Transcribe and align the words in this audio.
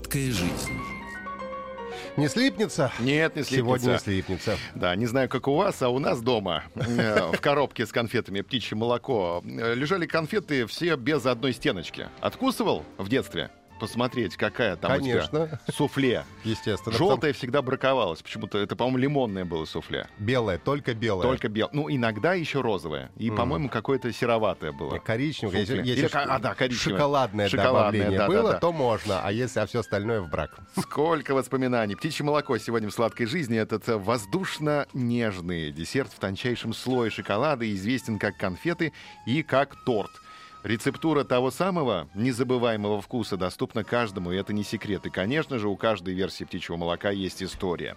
Сладкая 0.00 0.32
жизнь. 0.32 0.80
Не 2.16 2.28
слипнется? 2.28 2.90
Нет, 3.00 3.36
не 3.36 3.42
слипнется. 3.42 3.54
Сегодня 3.54 3.92
не 3.92 3.98
слипнется. 3.98 4.56
Да, 4.74 4.96
не 4.96 5.04
знаю, 5.04 5.28
как 5.28 5.46
у 5.46 5.54
вас, 5.54 5.82
а 5.82 5.90
у 5.90 5.98
нас 5.98 6.22
дома 6.22 6.64
э, 6.74 7.30
в 7.32 7.40
коробке 7.40 7.86
с 7.86 7.92
конфетами 7.92 8.40
«Птичье 8.40 8.76
молоко» 8.78 9.42
лежали 9.44 10.06
конфеты 10.06 10.66
все 10.66 10.96
без 10.96 11.26
одной 11.26 11.52
стеночки. 11.52 12.08
Откусывал 12.20 12.84
в 12.96 13.08
детстве? 13.10 13.50
Посмотреть, 13.80 14.36
какая 14.36 14.76
там 14.76 14.92
Конечно. 14.92 15.44
у 15.44 15.46
тебя 15.46 15.60
суфле. 15.74 16.24
Естественно. 16.44 16.96
Желтое 16.96 17.32
всегда 17.32 17.62
браковалось. 17.62 18.22
Почему-то 18.22 18.58
это, 18.58 18.76
по-моему, 18.76 18.98
лимонное 18.98 19.44
было 19.44 19.64
суфле. 19.64 20.06
Белое, 20.18 20.58
только 20.58 20.94
белое. 20.94 21.22
Только 21.26 21.48
белое. 21.48 21.70
Ну, 21.72 21.90
иногда 21.90 22.34
еще 22.34 22.60
розовое. 22.60 23.10
И, 23.16 23.28
Мгм. 23.30 23.36
по-моему, 23.36 23.68
какое-то 23.68 24.12
сероватое 24.12 24.72
было. 24.72 24.98
Коричневое. 24.98 25.58
Если, 25.58 25.78
если 25.78 26.06
Или 26.06 26.10
а, 26.12 26.38
да, 26.38 26.54
коричневое. 26.54 26.98
шоколадное, 26.98 27.48
Шоколадное, 27.48 27.82
добавление 27.82 28.18
да, 28.18 28.26
да, 28.28 28.32
было, 28.32 28.52
да. 28.52 28.58
то 28.58 28.72
можно. 28.72 29.20
А 29.22 29.32
если 29.32 29.60
а 29.60 29.66
все 29.66 29.80
остальное 29.80 30.20
в 30.20 30.28
брак? 30.28 30.50
Сколько 30.78 31.34
воспоминаний. 31.34 31.96
Птичье 31.96 32.24
молоко 32.24 32.58
сегодня 32.58 32.88
в 32.90 32.92
сладкой 32.92 33.26
жизни. 33.26 33.58
Этот 33.58 33.88
э, 33.88 33.96
воздушно-нежный 33.96 35.72
десерт 35.72 36.12
в 36.12 36.18
тончайшем 36.18 36.74
слое 36.74 37.10
шоколада 37.10 37.70
известен 37.72 38.18
как 38.18 38.36
конфеты 38.36 38.92
и 39.26 39.42
как 39.42 39.74
торт. 39.84 40.10
Рецептура 40.62 41.24
того 41.24 41.50
самого 41.50 42.08
незабываемого 42.14 43.00
вкуса 43.00 43.38
доступна 43.38 43.82
каждому, 43.82 44.30
и 44.30 44.36
это 44.36 44.52
не 44.52 44.62
секрет. 44.62 45.06
И, 45.06 45.10
конечно 45.10 45.58
же, 45.58 45.68
у 45.68 45.76
каждой 45.76 46.12
версии 46.12 46.44
птичьего 46.44 46.76
молока 46.76 47.10
есть 47.10 47.42
история. 47.42 47.96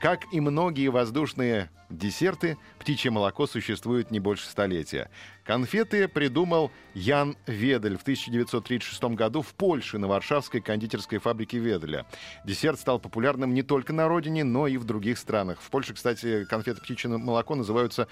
Как 0.00 0.20
и 0.32 0.40
многие 0.40 0.88
воздушные 0.88 1.70
десерты, 1.90 2.56
птичье 2.78 3.10
молоко 3.10 3.48
существует 3.48 4.12
не 4.12 4.20
больше 4.20 4.46
столетия. 4.46 5.10
Конфеты 5.44 6.06
придумал 6.06 6.70
Ян 6.94 7.36
Ведель 7.46 7.98
в 7.98 8.02
1936 8.02 9.02
году 9.16 9.42
в 9.42 9.52
Польше 9.54 9.98
на 9.98 10.06
Варшавской 10.06 10.60
кондитерской 10.60 11.18
фабрике 11.18 11.58
Веделя. 11.58 12.06
Десерт 12.44 12.78
стал 12.78 13.00
популярным 13.00 13.54
не 13.54 13.62
только 13.62 13.92
на 13.92 14.06
родине, 14.06 14.44
но 14.44 14.68
и 14.68 14.76
в 14.76 14.84
других 14.84 15.18
странах. 15.18 15.60
В 15.60 15.68
Польше, 15.68 15.94
кстати, 15.94 16.44
конфеты 16.44 16.80
птичье 16.80 17.10
молоко 17.10 17.56
называются 17.56 18.06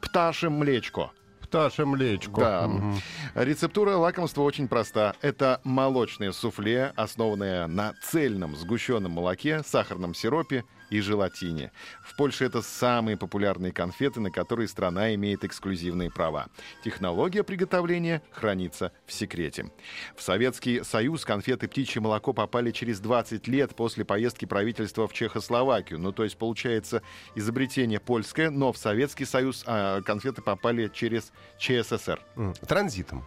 пташем 0.00 0.52
млечко. 0.52 1.10
Пташе 1.50 1.84
млечко. 1.84 2.40
Да. 2.40 2.68
Мгм. 2.68 3.00
Рецептура 3.34 3.96
лакомства 3.96 4.42
очень 4.42 4.68
проста. 4.68 5.16
Это 5.20 5.60
молочное 5.64 6.30
суфле, 6.30 6.92
основанное 6.94 7.66
на 7.66 7.94
цельном 8.04 8.54
сгущенном 8.54 9.10
молоке, 9.10 9.64
сахарном 9.64 10.14
сиропе 10.14 10.64
и 10.90 11.00
желатине. 11.00 11.72
В 12.02 12.16
Польше 12.16 12.44
это 12.44 12.62
самые 12.62 13.16
популярные 13.16 13.72
конфеты, 13.72 14.20
на 14.20 14.30
которые 14.30 14.68
страна 14.68 15.14
имеет 15.14 15.44
эксклюзивные 15.44 16.10
права. 16.10 16.48
Технология 16.84 17.42
приготовления 17.42 18.22
хранится 18.30 18.92
в 19.06 19.12
секрете. 19.12 19.72
В 20.16 20.22
Советский 20.22 20.82
Союз 20.84 21.24
конфеты 21.24 21.68
«Птичье 21.68 22.02
молоко» 22.02 22.32
попали 22.32 22.70
через 22.70 23.00
20 23.00 23.48
лет 23.48 23.74
после 23.74 24.04
поездки 24.04 24.44
правительства 24.44 25.08
в 25.08 25.12
Чехословакию. 25.12 25.98
Ну, 25.98 26.12
то 26.12 26.24
есть, 26.24 26.36
получается, 26.36 27.02
изобретение 27.34 28.00
польское, 28.00 28.50
но 28.50 28.72
в 28.72 28.78
Советский 28.78 29.24
Союз 29.24 29.64
а, 29.66 30.02
конфеты 30.02 30.42
попали 30.42 30.90
через 30.92 31.32
ЧССР. 31.58 32.20
Транзитом. 32.66 33.24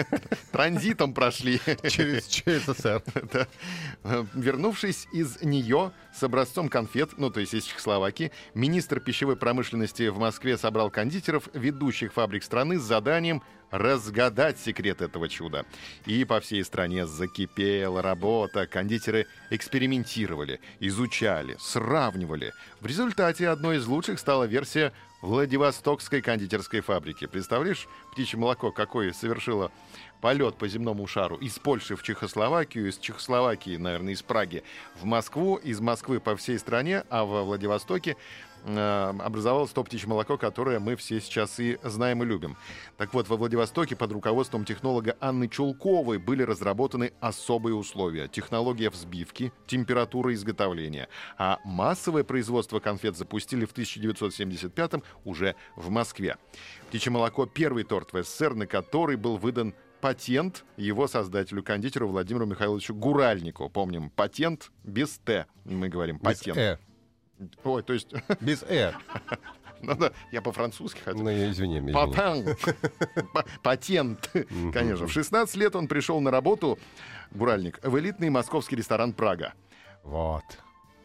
Транзитом 0.52 1.14
прошли. 1.14 1.60
Через 1.88 2.26
ЧССР. 2.26 3.02
Вернувшись 4.34 5.06
из 5.12 5.40
нее 5.42 5.92
с 6.14 6.22
образцом 6.22 6.68
конфет, 6.68 7.10
ну, 7.16 7.30
то 7.30 7.40
есть 7.40 7.54
из 7.54 7.64
Чехословакии, 7.64 8.32
министр 8.54 9.00
пищевой 9.00 9.36
промышленности 9.36 10.08
в 10.08 10.18
Москве 10.18 10.58
собрал 10.58 10.90
кондитеров, 10.90 11.48
ведущих 11.54 12.12
фабрик 12.12 12.42
страны, 12.42 12.78
с 12.78 12.82
заданием 12.82 13.42
разгадать 13.70 14.58
секрет 14.58 15.02
этого 15.02 15.28
чуда. 15.28 15.64
И 16.06 16.24
по 16.24 16.40
всей 16.40 16.64
стране 16.64 17.06
закипела 17.06 18.02
работа. 18.02 18.66
Кондитеры 18.66 19.26
экспериментировали, 19.50 20.60
изучали, 20.80 21.56
сравнивали. 21.60 22.52
В 22.80 22.86
результате 22.86 23.48
одной 23.48 23.78
из 23.78 23.86
лучших 23.86 24.18
стала 24.18 24.44
версия 24.44 24.92
Владивостокской 25.26 26.22
кондитерской 26.22 26.80
фабрики. 26.80 27.26
Представляешь, 27.26 27.88
птичье 28.12 28.38
молоко 28.38 28.70
какой 28.70 29.12
совершило 29.12 29.72
полет 30.20 30.56
по 30.56 30.68
земному 30.68 31.04
шару 31.08 31.36
из 31.36 31.58
Польши 31.58 31.96
в 31.96 32.04
Чехословакию, 32.04 32.88
из 32.88 32.98
Чехословакии, 32.98 33.76
наверное, 33.76 34.12
из 34.12 34.22
Праги 34.22 34.62
в 34.94 35.04
Москву, 35.04 35.56
из 35.56 35.80
Москвы 35.80 36.20
по 36.20 36.36
всей 36.36 36.60
стране, 36.60 37.02
а 37.10 37.24
во 37.24 37.42
Владивостоке 37.42 38.16
образовалось 38.66 39.70
то 39.70 39.84
птичье 39.84 40.08
молоко, 40.08 40.36
которое 40.36 40.80
мы 40.80 40.96
все 40.96 41.20
сейчас 41.20 41.60
и 41.60 41.78
знаем 41.84 42.22
и 42.22 42.26
любим. 42.26 42.56
Так 42.96 43.14
вот, 43.14 43.28
во 43.28 43.36
Владивостоке 43.36 43.94
под 43.94 44.12
руководством 44.12 44.64
технолога 44.64 45.16
Анны 45.20 45.48
Чулковой 45.48 46.18
были 46.18 46.42
разработаны 46.42 47.12
особые 47.20 47.76
условия. 47.76 48.28
Технология 48.28 48.90
взбивки, 48.90 49.52
температура 49.66 50.34
изготовления. 50.34 51.08
А 51.38 51.58
массовое 51.64 52.24
производство 52.24 52.80
конфет 52.80 53.16
запустили 53.16 53.64
в 53.64 53.72
1975-м 53.72 55.02
уже 55.24 55.54
в 55.76 55.90
Москве. 55.90 56.36
Птичье 56.88 57.12
молоко— 57.12 57.46
первый 57.46 57.84
торт 57.84 58.12
в 58.12 58.22
СССР, 58.22 58.54
на 58.54 58.66
который 58.66 59.16
был 59.16 59.36
выдан 59.36 59.74
патент 60.00 60.64
его 60.76 61.08
создателю, 61.08 61.62
кондитеру 61.62 62.08
Владимиру 62.08 62.46
Михайловичу 62.46 62.94
Гуральнику. 62.94 63.68
Помним, 63.68 64.10
патент 64.10 64.70
без 64.84 65.18
«т», 65.18 65.46
мы 65.64 65.88
говорим, 65.88 66.18
Без 66.18 66.38
патент. 66.38 66.58
«э». 66.58 66.78
Ой, 67.64 67.82
то 67.82 67.92
есть, 67.92 68.12
Без 68.40 68.62
«э». 68.62 68.92
ну 69.82 69.94
да, 69.94 70.12
я 70.32 70.42
по-французски 70.42 71.00
хотел. 71.00 71.22
Ну, 71.22 71.30
извини, 71.30 71.78
извини. 71.78 71.92
Патент. 73.62 74.30
Конечно. 74.72 75.06
В 75.06 75.12
16 75.12 75.56
лет 75.56 75.76
он 75.76 75.88
пришел 75.88 76.20
на 76.20 76.30
работу, 76.30 76.78
Гуральник, 77.32 77.78
в 77.82 77.98
элитный 77.98 78.30
московский 78.30 78.76
ресторан 78.76 79.12
«Прага». 79.12 79.52
Вот. 80.02 80.44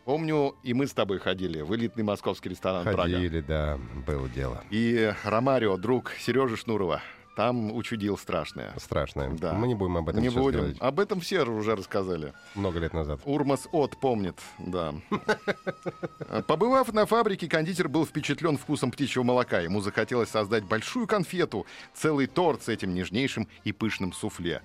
Помню, 0.06 0.56
и 0.64 0.74
мы 0.74 0.88
с 0.88 0.94
тобой 0.94 1.20
ходили 1.20 1.62
в 1.62 1.76
элитный 1.76 2.04
московский 2.04 2.50
ресторан 2.50 2.84
«Прага». 2.84 3.02
Ходили, 3.04 3.42
да, 3.42 3.78
было 4.06 4.28
дело. 4.30 4.64
И 4.72 5.14
Ромарио, 5.24 5.78
друг 5.78 6.12
Сережи 6.20 6.58
Шнурова, 6.58 7.02
там 7.42 7.76
учудил 7.76 8.20
страшное. 8.20 8.72
Страшное. 8.78 9.32
Да. 9.32 9.54
Мы 9.54 9.68
не 9.68 9.74
будем 9.74 9.98
об 9.98 10.08
этом 10.10 10.22
Не 10.22 10.30
будем. 10.30 10.60
говорить. 10.60 10.78
Об 10.80 11.00
этом 11.00 11.20
все 11.22 11.42
уже 11.42 11.76
рассказали. 11.76 12.34
Много 12.54 12.78
лет 12.78 12.94
назад. 12.94 13.20
Урмас 13.26 13.68
От 13.72 14.00
помнит, 14.00 14.38
да. 14.60 14.94
Побывав 16.48 16.94
на 16.94 17.08
фабрике, 17.08 17.48
кондитер 17.48 17.90
был 17.90 18.06
впечатлен 18.06 18.58
вкусом 18.58 18.92
птичьего 18.92 19.24
молока. 19.24 19.60
Ему 19.60 19.82
захотелось 19.82 20.30
создать 20.30 20.66
большую 20.66 21.08
конфету, 21.08 21.66
целый 21.96 22.28
торт 22.28 22.62
с 22.62 22.70
этим 22.70 22.94
нежнейшим 22.94 23.48
и 23.64 23.72
пышным 23.72 24.14
суфле. 24.14 24.62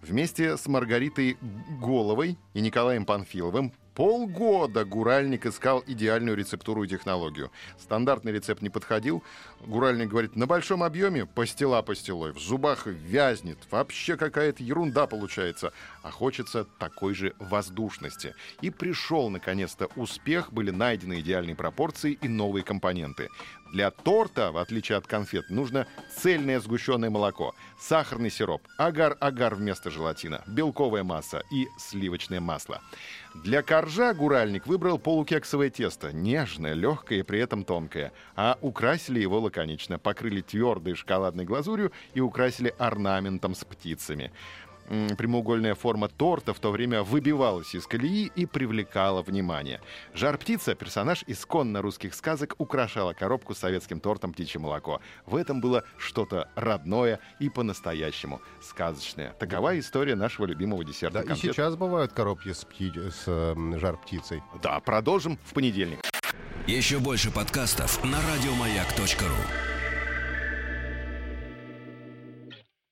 Вместе 0.00 0.56
с 0.56 0.68
Маргаритой 0.68 1.36
Головой 1.80 2.38
и 2.54 2.60
Николаем 2.60 3.06
Панфиловым 3.06 3.72
полгода 4.00 4.86
Гуральник 4.86 5.44
искал 5.44 5.84
идеальную 5.86 6.34
рецептуру 6.34 6.84
и 6.84 6.88
технологию. 6.88 7.50
Стандартный 7.78 8.32
рецепт 8.32 8.62
не 8.62 8.70
подходил. 8.70 9.22
Гуральник 9.66 10.08
говорит, 10.08 10.36
на 10.36 10.46
большом 10.46 10.82
объеме 10.82 11.26
пастила 11.26 11.82
пастилой, 11.82 12.32
в 12.32 12.38
зубах 12.38 12.86
вязнет, 12.86 13.58
вообще 13.70 14.16
какая-то 14.16 14.62
ерунда 14.62 15.06
получается. 15.06 15.74
А 16.02 16.10
хочется 16.10 16.64
такой 16.78 17.12
же 17.12 17.34
воздушности. 17.38 18.34
И 18.62 18.70
пришел, 18.70 19.28
наконец-то, 19.28 19.88
успех, 19.96 20.50
были 20.50 20.70
найдены 20.70 21.20
идеальные 21.20 21.54
пропорции 21.54 22.16
и 22.22 22.26
новые 22.26 22.64
компоненты. 22.64 23.28
Для 23.72 23.92
торта, 23.92 24.50
в 24.50 24.56
отличие 24.56 24.98
от 24.98 25.06
конфет, 25.06 25.48
нужно 25.48 25.86
цельное 26.16 26.58
сгущенное 26.58 27.08
молоко, 27.08 27.54
сахарный 27.78 28.30
сироп, 28.30 28.62
агар-агар 28.78 29.54
вместо 29.54 29.90
желатина, 29.90 30.42
белковая 30.48 31.04
масса 31.04 31.42
и 31.52 31.68
сливочное 31.78 32.40
масло. 32.40 32.80
Для 33.34 33.62
коржа 33.62 34.12
гуральник 34.12 34.66
выбрал 34.66 34.98
полукексовое 34.98 35.70
тесто, 35.70 36.12
нежное, 36.12 36.74
легкое 36.74 37.20
и 37.20 37.22
при 37.22 37.38
этом 37.38 37.62
тонкое, 37.62 38.12
а 38.34 38.58
украсили 38.60 39.20
его 39.20 39.38
лаконично, 39.38 40.00
покрыли 40.00 40.40
твердой 40.40 40.94
шоколадной 40.94 41.44
глазурью 41.44 41.92
и 42.12 42.20
украсили 42.20 42.74
орнаментом 42.76 43.54
с 43.54 43.64
птицами. 43.64 44.32
Прямоугольная 44.88 45.74
форма 45.74 46.08
торта 46.08 46.52
в 46.52 46.58
то 46.60 46.70
время 46.70 47.02
выбивалась 47.02 47.74
из 47.74 47.86
колеи 47.86 48.30
и 48.34 48.46
привлекала 48.46 49.22
внимание. 49.22 49.80
Жар-птица, 50.14 50.74
персонаж 50.74 51.24
исконно 51.26 51.82
русских 51.82 52.14
сказок, 52.14 52.54
украшала 52.58 53.12
коробку 53.12 53.54
с 53.54 53.58
советским 53.58 54.00
тортом 54.00 54.32
«Птичье 54.32 54.60
молоко». 54.60 55.00
В 55.26 55.36
этом 55.36 55.60
было 55.60 55.84
что-то 55.98 56.48
родное 56.54 57.20
и 57.38 57.48
по-настоящему 57.48 58.40
сказочное. 58.60 59.32
Такова 59.38 59.78
история 59.78 60.14
нашего 60.16 60.46
любимого 60.46 60.84
десерта 60.84 61.24
Да, 61.24 61.34
и 61.34 61.36
сейчас 61.36 61.76
бывают 61.76 62.12
коробки 62.12 62.52
с, 62.52 62.64
пти- 62.64 63.10
с 63.10 63.24
э, 63.26 63.78
жар-птицей. 63.78 64.42
Да, 64.62 64.80
продолжим 64.80 65.38
в 65.44 65.54
понедельник. 65.54 66.00
Еще 66.66 66.98
больше 66.98 67.30
подкастов 67.30 68.02
на 68.04 68.18
радиомаяк.ру. 68.20 69.69